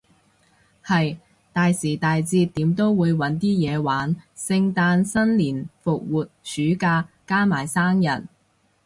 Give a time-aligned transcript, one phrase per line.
[0.83, 1.17] 係，
[1.53, 8.27] 大時大節點都會搵啲嘢玩，聖誕新年復活暑假，加埋生日